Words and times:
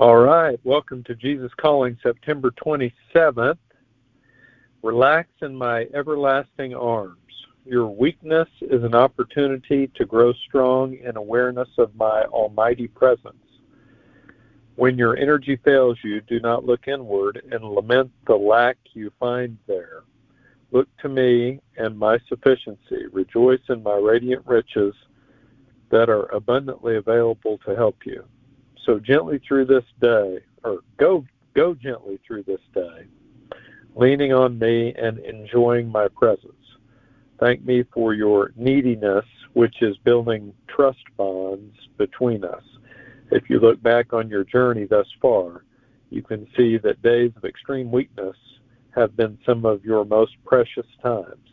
All 0.00 0.16
right, 0.16 0.58
welcome 0.64 1.04
to 1.04 1.14
Jesus 1.14 1.52
Calling, 1.60 1.94
September 2.02 2.50
27th. 2.52 3.58
Relax 4.82 5.28
in 5.42 5.54
my 5.54 5.88
everlasting 5.92 6.74
arms. 6.74 7.18
Your 7.66 7.86
weakness 7.86 8.48
is 8.62 8.82
an 8.82 8.94
opportunity 8.94 9.88
to 9.96 10.06
grow 10.06 10.32
strong 10.48 10.94
in 10.94 11.18
awareness 11.18 11.68
of 11.76 11.94
my 11.96 12.22
almighty 12.32 12.88
presence. 12.88 13.44
When 14.76 14.96
your 14.96 15.18
energy 15.18 15.56
fails 15.62 15.98
you, 16.02 16.22
do 16.22 16.40
not 16.40 16.64
look 16.64 16.88
inward 16.88 17.42
and 17.52 17.62
lament 17.62 18.10
the 18.26 18.36
lack 18.36 18.78
you 18.94 19.12
find 19.20 19.58
there. 19.66 20.04
Look 20.70 20.88
to 21.02 21.10
me 21.10 21.60
and 21.76 21.98
my 21.98 22.18
sufficiency. 22.26 23.04
Rejoice 23.12 23.68
in 23.68 23.82
my 23.82 23.96
radiant 23.96 24.46
riches 24.46 24.94
that 25.90 26.08
are 26.08 26.34
abundantly 26.34 26.96
available 26.96 27.58
to 27.66 27.76
help 27.76 27.98
you. 28.06 28.24
So 28.86 28.98
gently 28.98 29.40
through 29.46 29.66
this 29.66 29.84
day, 30.00 30.40
or 30.64 30.80
go 30.96 31.24
go 31.54 31.74
gently 31.74 32.18
through 32.26 32.44
this 32.44 32.60
day, 32.74 33.06
leaning 33.94 34.32
on 34.32 34.58
me 34.58 34.94
and 34.94 35.18
enjoying 35.18 35.88
my 35.88 36.08
presence. 36.08 36.54
Thank 37.38 37.64
me 37.64 37.84
for 37.92 38.14
your 38.14 38.52
neediness, 38.56 39.24
which 39.54 39.82
is 39.82 39.96
building 39.98 40.52
trust 40.68 41.04
bonds 41.16 41.76
between 41.96 42.44
us. 42.44 42.62
If 43.30 43.48
you 43.48 43.60
look 43.60 43.82
back 43.82 44.12
on 44.12 44.28
your 44.28 44.44
journey 44.44 44.84
thus 44.84 45.06
far, 45.22 45.64
you 46.10 46.22
can 46.22 46.46
see 46.56 46.76
that 46.78 47.02
days 47.02 47.32
of 47.36 47.44
extreme 47.44 47.90
weakness 47.90 48.36
have 48.94 49.16
been 49.16 49.38
some 49.46 49.64
of 49.64 49.84
your 49.84 50.04
most 50.04 50.32
precious 50.44 50.86
times. 51.02 51.48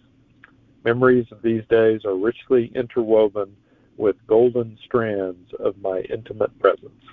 Memories 0.83 1.27
of 1.31 1.41
these 1.41 1.63
days 1.69 2.03
are 2.05 2.15
richly 2.15 2.71
interwoven 2.73 3.55
with 3.97 4.15
golden 4.27 4.77
strands 4.85 5.51
of 5.59 5.77
my 5.81 5.99
intimate 6.09 6.57
presence. 6.59 7.03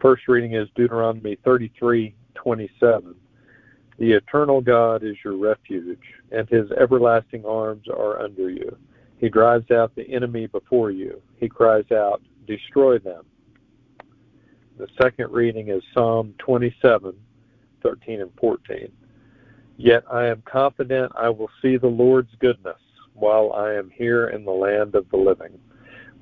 First 0.00 0.28
reading 0.28 0.54
is 0.54 0.68
Deuteronomy 0.76 1.36
33:27. 1.44 3.14
The 3.98 4.12
eternal 4.12 4.62
God 4.62 5.02
is 5.02 5.16
your 5.22 5.36
refuge, 5.36 6.00
and 6.32 6.48
his 6.48 6.70
everlasting 6.72 7.44
arms 7.44 7.86
are 7.86 8.18
under 8.22 8.48
you. 8.48 8.74
He 9.18 9.28
drives 9.28 9.70
out 9.70 9.94
the 9.94 10.08
enemy 10.10 10.46
before 10.46 10.90
you. 10.90 11.20
He 11.36 11.50
cries 11.50 11.90
out, 11.92 12.22
Destroy 12.46 12.98
them. 12.98 13.26
The 14.78 14.88
second 15.00 15.30
reading 15.32 15.68
is 15.68 15.82
Psalm 15.92 16.34
27, 16.38 17.14
13 17.82 18.22
and 18.22 18.30
14. 18.40 18.90
Yet 19.76 20.04
I 20.10 20.26
am 20.26 20.42
confident 20.46 21.12
I 21.14 21.28
will 21.28 21.50
see 21.60 21.76
the 21.76 21.86
Lord's 21.86 22.34
goodness 22.38 22.80
while 23.12 23.52
I 23.52 23.74
am 23.74 23.90
here 23.90 24.28
in 24.28 24.46
the 24.46 24.50
land 24.50 24.94
of 24.94 25.10
the 25.10 25.18
living. 25.18 25.58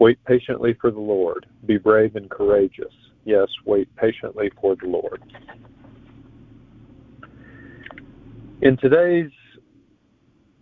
Wait 0.01 0.23
patiently 0.25 0.75
for 0.75 0.91
the 0.91 0.99
Lord. 0.99 1.47
Be 1.67 1.79
brave 1.79 2.17
and 2.17 2.29
courageous. 2.29 2.93
Yes, 3.25 3.49
wait 3.65 3.95
patiently 3.97 4.51
for 4.61 4.77
the 4.77 4.87
Lord. 4.87 5.23
In 8.63 8.77
today's 8.77 9.31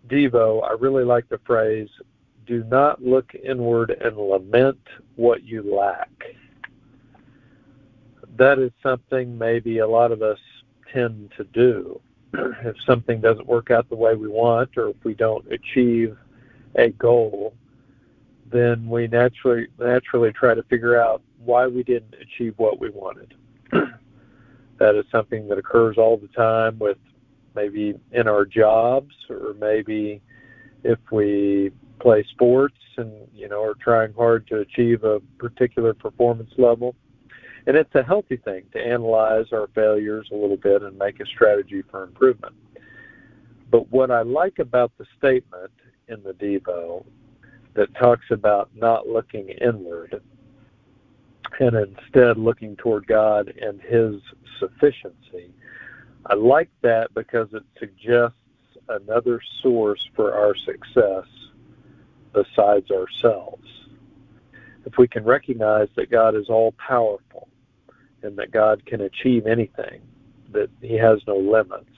Devo, 0.08 0.62
I 0.68 0.72
really 0.72 1.04
like 1.04 1.28
the 1.28 1.38
phrase 1.46 1.88
do 2.46 2.62
not 2.64 3.02
look 3.02 3.34
inward 3.34 3.90
and 3.90 4.16
lament 4.16 4.78
what 5.16 5.42
you 5.42 5.74
lack. 5.74 6.10
That 8.36 8.58
is 8.58 8.70
something 8.82 9.36
maybe 9.36 9.78
a 9.78 9.88
lot 9.88 10.12
of 10.12 10.22
us 10.22 10.38
tend 10.92 11.32
to 11.36 11.44
do. 11.44 12.00
If 12.64 12.76
something 12.84 13.20
doesn't 13.20 13.46
work 13.46 13.70
out 13.70 13.88
the 13.88 13.96
way 13.96 14.14
we 14.14 14.28
want, 14.28 14.76
or 14.76 14.90
if 14.90 14.96
we 15.04 15.14
don't 15.14 15.50
achieve 15.50 16.16
a 16.74 16.90
goal, 16.90 17.54
then 18.52 18.88
we 18.88 19.06
naturally 19.06 19.68
naturally 19.78 20.32
try 20.32 20.54
to 20.54 20.62
figure 20.64 21.00
out 21.00 21.22
why 21.46 21.66
we 21.66 21.82
didn't 21.82 22.14
achieve 22.20 22.54
what 22.56 22.80
we 22.80 22.90
wanted. 22.90 23.34
that 24.78 24.94
is 24.94 25.04
something 25.10 25.48
that 25.48 25.58
occurs 25.58 25.96
all 25.96 26.16
the 26.16 26.28
time 26.28 26.78
with 26.78 26.98
maybe 27.54 27.94
in 28.12 28.28
our 28.28 28.44
jobs 28.44 29.14
or 29.30 29.54
maybe 29.58 30.20
if 30.84 30.98
we 31.10 31.72
play 31.98 32.22
sports 32.30 32.76
and 32.98 33.10
you 33.34 33.48
know 33.48 33.62
are 33.62 33.74
trying 33.74 34.12
hard 34.12 34.46
to 34.46 34.58
achieve 34.58 35.02
a 35.04 35.20
particular 35.38 35.94
performance 35.94 36.50
level 36.58 36.94
and 37.66 37.76
it's 37.76 37.94
a 37.94 38.02
healthy 38.02 38.36
thing 38.36 38.62
to 38.72 38.78
analyze 38.78 39.46
our 39.52 39.68
failures 39.74 40.28
a 40.30 40.36
little 40.36 40.58
bit 40.58 40.82
and 40.82 40.96
make 40.98 41.18
a 41.20 41.26
strategy 41.26 41.82
for 41.90 42.04
improvement 42.04 42.54
but 43.70 43.90
what 43.90 44.10
i 44.10 44.20
like 44.20 44.58
about 44.58 44.92
the 44.98 45.06
statement 45.16 45.72
in 46.08 46.22
the 46.22 46.32
devo 46.34 47.04
that 47.74 47.92
talks 47.94 48.26
about 48.30 48.68
not 48.74 49.08
looking 49.08 49.48
inward 49.48 50.20
and 51.60 51.76
instead 51.76 52.38
looking 52.38 52.76
toward 52.76 53.06
god 53.06 53.52
and 53.60 53.80
his 53.80 54.20
sufficiency 54.58 55.52
i 56.26 56.34
like 56.34 56.70
that 56.82 57.12
because 57.14 57.48
it 57.52 57.64
suggests 57.78 58.36
another 58.88 59.40
source 59.62 60.08
for 60.14 60.34
our 60.34 60.54
success 60.54 61.24
besides 62.36 62.90
ourselves. 62.90 63.66
If 64.84 64.98
we 64.98 65.08
can 65.08 65.24
recognize 65.24 65.88
that 65.96 66.10
God 66.10 66.36
is 66.36 66.48
all 66.48 66.72
powerful 66.72 67.48
and 68.22 68.36
that 68.38 68.50
God 68.50 68.84
can 68.86 69.00
achieve 69.00 69.46
anything, 69.46 70.02
that 70.52 70.70
He 70.80 70.94
has 70.94 71.20
no 71.26 71.36
limits, 71.36 71.90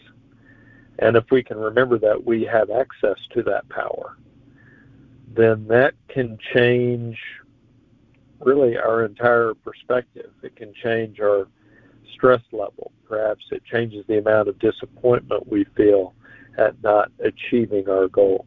and 1.01 1.17
if 1.17 1.31
we 1.31 1.43
can 1.43 1.59
remember 1.59 1.99
that 1.99 2.25
we 2.25 2.45
have 2.45 2.71
access 2.71 3.19
to 3.35 3.43
that 3.45 3.69
power, 3.69 4.17
then 5.35 5.67
that 5.69 5.95
can 6.09 6.39
change 6.55 7.19
really 8.41 8.77
our 8.77 9.05
entire 9.05 9.55
perspective. 9.55 10.31
It 10.43 10.57
can 10.57 10.73
change 10.83 11.21
our 11.21 11.49
stress 12.15 12.43
level. 12.53 12.93
Perhaps 13.09 13.45
it 13.51 13.63
changes 13.65 14.05
the 14.09 14.19
amount 14.19 14.49
of 14.49 14.59
disappointment 14.59 15.51
we 15.51 15.65
feel 15.77 16.15
at 16.59 16.81
not 16.83 17.11
achieving 17.21 17.89
our 17.89 18.09
goal. 18.09 18.47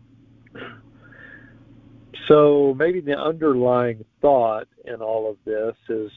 So 2.27 2.75
maybe 2.77 3.01
the 3.01 3.17
underlying 3.17 4.05
thought 4.21 4.67
in 4.85 5.01
all 5.01 5.29
of 5.29 5.37
this 5.45 5.75
is 5.89 6.11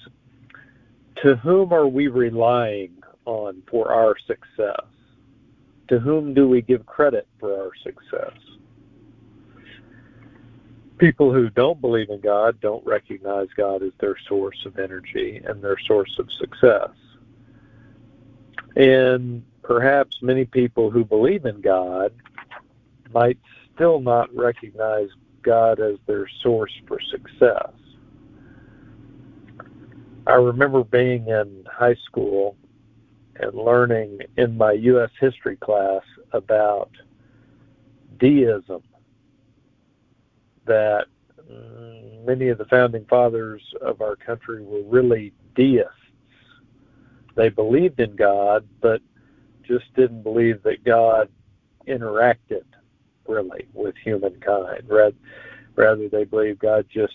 to 1.22 1.36
whom 1.36 1.72
are 1.72 1.86
we 1.86 2.08
relying 2.08 2.92
on 3.24 3.62
for 3.70 3.92
our 3.92 4.14
success? 4.26 4.86
To 5.88 5.98
whom 5.98 6.34
do 6.34 6.48
we 6.48 6.62
give 6.62 6.84
credit 6.86 7.26
for 7.38 7.54
our 7.54 7.70
success? 7.82 8.36
People 10.98 11.32
who 11.32 11.50
don't 11.50 11.80
believe 11.80 12.10
in 12.10 12.20
God 12.20 12.60
don't 12.60 12.84
recognize 12.86 13.48
God 13.56 13.82
as 13.82 13.92
their 13.98 14.16
source 14.28 14.64
of 14.64 14.78
energy 14.78 15.42
and 15.44 15.62
their 15.62 15.78
source 15.86 16.16
of 16.18 16.30
success. 16.32 16.90
And 18.76 19.44
perhaps 19.62 20.22
many 20.22 20.44
people 20.44 20.90
who 20.90 21.04
believe 21.04 21.46
in 21.46 21.60
God 21.60 22.12
might 23.12 23.38
still 23.74 24.00
not 24.00 24.34
recognize 24.34 25.08
God 25.42 25.80
as 25.80 25.96
their 26.06 26.28
source 26.42 26.72
for 26.86 26.98
success. 27.00 27.72
I 30.26 30.34
remember 30.34 30.84
being 30.84 31.28
in 31.28 31.64
high 31.70 31.96
school 32.06 32.56
and 33.36 33.54
learning 33.54 34.20
in 34.36 34.56
my 34.56 34.72
U.S. 34.72 35.10
history 35.20 35.56
class 35.56 36.02
about 36.32 36.90
deism, 38.18 38.82
that 40.66 41.06
mm, 41.50 42.24
many 42.24 42.48
of 42.48 42.58
the 42.58 42.64
founding 42.66 43.04
fathers 43.06 43.62
of 43.80 44.00
our 44.00 44.16
country 44.16 44.62
were 44.62 44.82
really 44.82 45.32
deists. 45.54 45.90
They 47.36 47.48
believed 47.48 48.00
in 48.00 48.16
God, 48.16 48.66
but 48.80 49.00
just 49.66 49.92
didn't 49.94 50.22
believe 50.22 50.62
that 50.62 50.84
God 50.84 51.28
interacted 51.86 52.64
really 53.26 53.66
with 53.72 53.94
humankind. 54.02 54.82
Rather, 54.86 55.16
rather 55.76 56.08
they 56.08 56.24
believed 56.24 56.60
God 56.60 56.86
just 56.92 57.14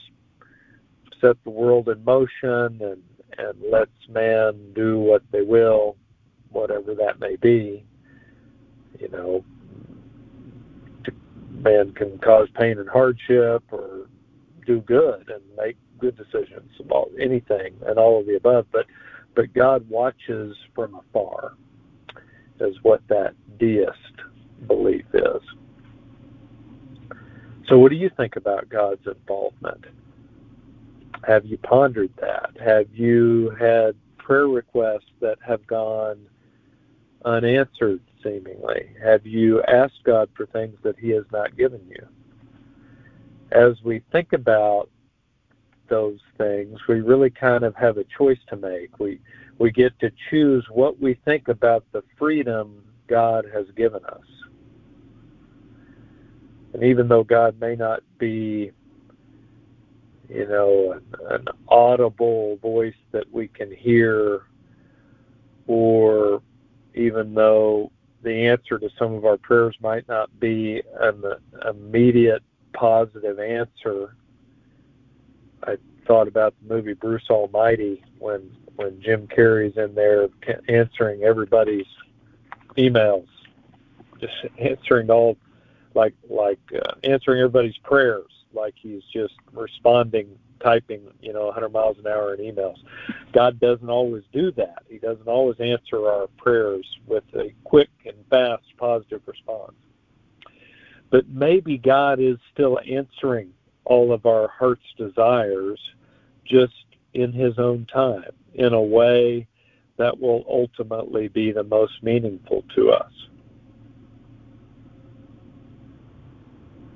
set 1.21 1.41
the 1.43 1.49
world 1.49 1.89
in 1.89 2.03
motion 2.03 2.79
and 2.81 3.01
and 3.37 3.61
lets 3.71 3.91
man 4.09 4.73
do 4.73 4.99
what 4.99 5.21
they 5.31 5.41
will, 5.41 5.95
whatever 6.49 6.93
that 6.95 7.19
may 7.19 7.35
be. 7.37 7.85
You 8.99 9.07
know, 9.09 9.45
man 11.49 11.93
can 11.93 12.17
cause 12.19 12.47
pain 12.59 12.79
and 12.79 12.89
hardship 12.89 13.63
or 13.71 14.07
do 14.65 14.81
good 14.81 15.29
and 15.29 15.41
make 15.57 15.77
good 15.99 16.15
decisions 16.17 16.71
about 16.79 17.09
anything 17.19 17.73
and 17.85 17.97
all 17.97 18.19
of 18.19 18.25
the 18.25 18.35
above. 18.35 18.67
But 18.71 18.85
but 19.35 19.53
God 19.53 19.87
watches 19.89 20.55
from 20.75 20.95
afar, 20.95 21.53
is 22.59 22.75
what 22.81 23.01
that 23.07 23.35
deist 23.57 23.97
belief 24.67 25.05
is. 25.13 25.41
So, 27.67 27.77
what 27.77 27.89
do 27.89 27.95
you 27.95 28.09
think 28.17 28.35
about 28.35 28.67
God's 28.69 29.05
involvement? 29.05 29.85
Have 31.27 31.45
you 31.45 31.57
pondered 31.57 32.11
that? 32.19 32.51
Have 32.59 32.87
you 32.93 33.55
had 33.59 33.95
prayer 34.17 34.47
requests 34.47 35.11
that 35.21 35.37
have 35.45 35.65
gone 35.67 36.17
unanswered, 37.25 38.01
seemingly? 38.23 38.95
Have 39.03 39.25
you 39.25 39.61
asked 39.63 40.03
God 40.03 40.29
for 40.35 40.45
things 40.47 40.77
that 40.83 40.97
He 40.99 41.09
has 41.09 41.25
not 41.31 41.57
given 41.57 41.81
you? 41.87 42.07
As 43.51 43.73
we 43.83 44.01
think 44.11 44.33
about 44.33 44.89
those 45.89 46.19
things, 46.37 46.79
we 46.87 47.01
really 47.01 47.29
kind 47.29 47.63
of 47.63 47.75
have 47.75 47.97
a 47.97 48.05
choice 48.17 48.39
to 48.49 48.55
make. 48.55 48.99
We 48.99 49.19
we 49.57 49.71
get 49.71 49.99
to 49.99 50.11
choose 50.29 50.65
what 50.71 50.99
we 50.99 51.15
think 51.25 51.49
about 51.49 51.83
the 51.91 52.03
freedom 52.17 52.83
God 53.07 53.45
has 53.53 53.65
given 53.75 54.03
us. 54.05 54.23
And 56.73 56.83
even 56.83 57.07
though 57.07 57.23
God 57.23 57.59
may 57.59 57.75
not 57.75 58.01
be, 58.19 58.71
you 60.29 60.47
know, 60.47 60.93
an, 60.93 61.03
an 61.29 61.47
audible 61.67 62.57
voice 62.57 62.93
that 63.11 63.29
we 63.31 63.47
can 63.47 63.75
hear, 63.75 64.43
or 65.67 66.41
even 66.93 67.33
though 67.33 67.91
the 68.23 68.47
answer 68.47 68.77
to 68.77 68.89
some 68.97 69.13
of 69.13 69.25
our 69.25 69.37
prayers 69.37 69.75
might 69.81 70.07
not 70.07 70.37
be 70.39 70.81
an 70.99 71.23
immediate 71.67 72.43
positive 72.73 73.39
answer. 73.39 74.15
I 75.63 75.77
thought 76.05 76.27
about 76.27 76.53
the 76.61 76.73
movie 76.73 76.93
Bruce 76.93 77.29
Almighty 77.29 78.03
when 78.19 78.51
when 78.75 79.01
Jim 79.01 79.27
Carrey's 79.27 79.77
in 79.77 79.93
there 79.93 80.29
answering 80.69 81.23
everybody's 81.23 81.87
emails, 82.77 83.27
just 84.19 84.33
answering 84.57 85.09
all 85.09 85.37
like 85.95 86.13
like 86.29 86.59
uh, 86.73 86.93
answering 87.03 87.39
everybody's 87.39 87.77
prayers, 87.83 88.31
like 88.53 88.75
he's 88.77 89.03
just 89.13 89.33
responding, 89.53 90.37
typing, 90.61 91.01
you 91.21 91.33
know, 91.33 91.45
100 91.45 91.69
miles 91.69 91.97
an 91.99 92.07
hour 92.07 92.33
in 92.33 92.39
emails. 92.39 92.77
God 93.33 93.59
doesn't 93.59 93.89
always 93.89 94.23
do 94.33 94.51
that. 94.53 94.83
He 94.87 94.97
doesn't 94.97 95.27
always 95.27 95.59
answer 95.59 96.07
our 96.07 96.27
prayers 96.37 96.85
with 97.07 97.23
a 97.35 97.53
quick 97.63 97.89
and 98.05 98.15
fast 98.29 98.63
positive 98.77 99.21
response. 99.25 99.73
But 101.09 101.27
maybe 101.27 101.77
God 101.77 102.19
is 102.19 102.37
still 102.53 102.79
answering 102.79 103.51
all 103.85 104.13
of 104.13 104.25
our 104.25 104.47
heart's 104.47 104.81
desires 104.97 105.79
just 106.45 106.73
in 107.13 107.33
His 107.33 107.57
own 107.57 107.85
time, 107.91 108.31
in 108.53 108.73
a 108.73 108.81
way 108.81 109.47
that 109.97 110.19
will 110.19 110.45
ultimately 110.47 111.27
be 111.27 111.51
the 111.51 111.63
most 111.63 112.01
meaningful 112.03 112.63
to 112.75 112.91
us. 112.91 113.11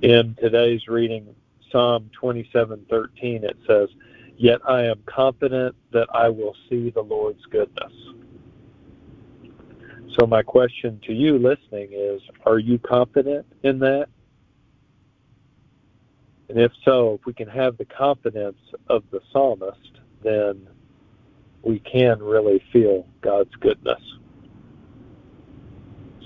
In 0.02 0.36
today's 0.40 0.86
reading, 0.86 1.34
Psalm 1.74 2.08
27:13, 2.12 3.42
it 3.42 3.56
says, 3.66 3.88
"Yet 4.36 4.60
I 4.64 4.84
am 4.84 5.02
confident 5.06 5.74
that 5.90 6.06
I 6.14 6.28
will 6.28 6.54
see 6.68 6.90
the 6.90 7.02
Lord's 7.02 7.44
goodness." 7.46 7.92
So 10.16 10.24
my 10.24 10.42
question 10.42 11.00
to 11.00 11.12
you 11.12 11.36
listening 11.36 11.88
is, 11.90 12.22
are 12.46 12.60
you 12.60 12.78
confident 12.78 13.44
in 13.64 13.80
that? 13.80 14.08
And 16.48 16.60
if 16.60 16.70
so, 16.84 17.14
if 17.14 17.26
we 17.26 17.32
can 17.32 17.48
have 17.48 17.76
the 17.76 17.86
confidence 17.86 18.60
of 18.88 19.02
the 19.10 19.20
psalmist, 19.32 19.98
then 20.22 20.68
we 21.62 21.80
can 21.80 22.22
really 22.22 22.60
feel 22.72 23.08
God's 23.20 23.54
goodness. 23.56 24.00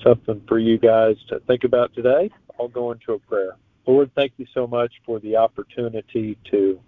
Something 0.02 0.42
for 0.46 0.58
you 0.58 0.76
guys 0.76 1.16
to 1.28 1.40
think 1.40 1.64
about 1.64 1.94
today. 1.94 2.30
I'll 2.60 2.68
go 2.68 2.92
into 2.92 3.14
a 3.14 3.18
prayer. 3.18 3.56
Lord, 3.88 4.10
thank 4.14 4.34
you 4.36 4.44
so 4.52 4.66
much 4.66 4.92
for 5.06 5.18
the 5.18 5.36
opportunity 5.36 6.36
to 6.50 6.78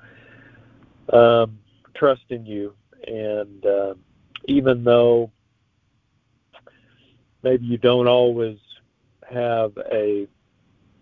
um, 1.11 1.59
trust 1.95 2.25
in 2.29 2.45
you. 2.45 2.75
And 3.07 3.65
uh, 3.65 3.95
even 4.45 4.85
though 4.85 5.33
maybe 7.43 7.65
you 7.65 7.79
don't 7.79 8.07
always 8.07 8.59
have 9.33 9.73
a 9.91 10.29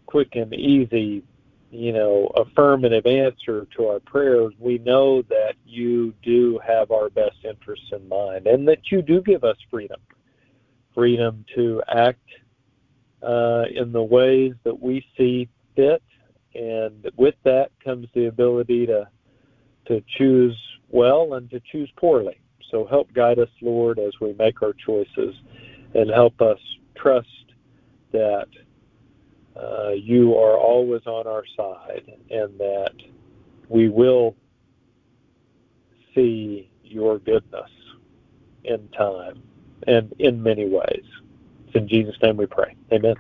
quick 0.07 0.37
and 0.37 0.55
easy, 0.55 1.25
you 1.73 1.93
know, 1.93 2.27
affirmative 2.37 3.05
answer 3.05 3.67
to 3.77 3.89
our 3.89 3.99
prayers, 3.99 4.55
we 4.61 4.79
know 4.79 5.23
that 5.23 5.55
you 5.67 6.15
do 6.23 6.61
have 6.65 6.93
our 6.93 7.11
best 7.11 7.39
interests 7.43 7.91
in 7.91 8.09
mind 8.09 8.47
and 8.47 8.69
that 8.69 8.93
you 8.93 9.03
do 9.03 9.21
give 9.21 9.43
us 9.43 9.57
freedom 9.69 10.01
freedom 10.95 11.45
to 11.55 11.81
act 11.89 12.27
uh, 13.23 13.65
in 13.73 13.93
the 13.93 14.03
ways 14.03 14.53
that 14.65 14.81
we 14.81 15.05
see 15.17 15.49
fit, 15.79 16.03
and 16.57 17.09
with 17.17 17.37
that 17.45 17.71
comes 17.85 18.09
the 18.15 18.27
ability 18.27 18.87
to 18.87 19.09
to 19.87 20.03
choose 20.19 20.59
well 20.89 21.35
and 21.35 21.49
to 21.51 21.61
choose 21.71 21.89
poorly. 21.97 22.41
So 22.71 22.85
help 22.85 23.13
guide 23.15 23.39
us, 23.39 23.49
Lord, 23.63 24.01
as 24.01 24.13
we 24.21 24.35
make 24.35 24.61
our 24.61 24.73
choices, 24.73 25.37
and 25.95 26.11
help 26.11 26.41
us 26.43 26.59
trust 26.97 27.29
that 28.13 28.49
uh, 29.57 29.91
you 29.91 30.37
are 30.37 30.59
always 30.59 31.03
on 31.07 31.27
our 31.27 31.45
side 31.57 32.13
and 32.31 32.59
that 32.59 32.95
we 33.69 33.89
will 33.89 34.35
see 36.15 36.71
your 36.83 37.19
goodness 37.21 37.71
in 38.65 38.89
time 38.89 39.43
and 39.87 40.13
in 40.19 40.43
many 40.43 40.69
ways. 40.69 41.05
It's 41.67 41.77
in 41.77 41.89
Jesus' 41.89 42.17
name 42.23 42.37
we 42.37 42.47
pray. 42.47 42.75
Amen. 42.93 43.15